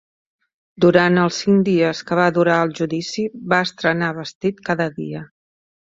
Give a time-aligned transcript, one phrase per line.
[0.85, 5.27] Durant els cinc dies que va durar el judici, va estrenar vestit cada dia.